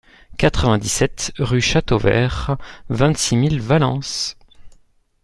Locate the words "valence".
3.61-4.35